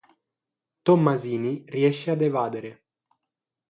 [0.81, 2.85] Tommasini riesce ad evadere.